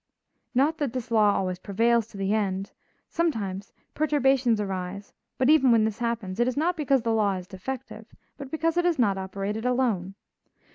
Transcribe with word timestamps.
Not 0.55 0.79
that 0.79 0.93
this 0.93 1.11
law 1.11 1.35
always 1.35 1.59
prevails 1.59 2.07
to 2.07 2.17
the 2.17 2.33
end; 2.33 2.71
sometimes, 3.07 3.71
perturbations 3.93 4.59
arise, 4.59 5.13
but, 5.37 5.47
even 5.47 5.71
when 5.71 5.85
this 5.85 5.99
happens, 5.99 6.39
it 6.39 6.47
is 6.47 6.57
not 6.57 6.75
because 6.75 7.03
the 7.03 7.13
law 7.13 7.35
is 7.35 7.45
defective, 7.45 8.07
but 8.35 8.49
because 8.49 8.77
it 8.77 8.85
has 8.85 8.97
not 8.97 9.19
operated 9.19 9.63
alone. 9.63 10.15